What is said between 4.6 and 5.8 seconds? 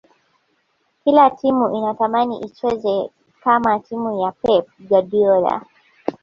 guardiola